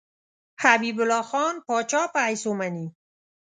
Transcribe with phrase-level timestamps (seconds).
[0.61, 2.87] حبیب الله خان پاچا په حیث ومني.